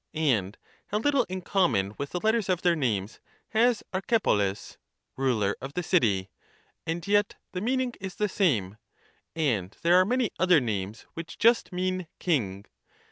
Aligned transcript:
And 0.15 0.57
how 0.87 0.97
little 0.97 1.25
in 1.29 1.43
common 1.43 1.93
with 1.99 2.09
the 2.09 2.19
letters 2.19 2.49
of 2.49 2.63
their 2.63 2.75
names 2.75 3.19
has 3.49 3.83
Archepolis 3.93 4.77
(ruler 5.15 5.55
of 5.61 5.75
the 5.75 5.83
city)— 5.83 6.31
and 6.87 7.05
yet 7.07 7.35
the 7.51 7.61
meaning 7.61 7.93
is 8.01 8.15
the 8.15 8.27
same. 8.27 8.77
And 9.35 9.77
there 9.83 9.97
are 9.97 10.05
many 10.05 10.31
other 10.39 10.59
names 10.59 11.05
which 11.13 11.37
just 11.37 11.71
mean' 11.71 12.07
king.' 12.19 12.65